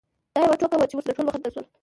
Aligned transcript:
دا 0.33 0.39
یوه 0.45 0.55
ټوکه 0.59 0.75
وه 0.77 0.87
چې 0.89 0.95
ورسره 0.95 1.15
ټول 1.17 1.25
په 1.27 1.33
خندا 1.35 1.49
شول. 1.53 1.65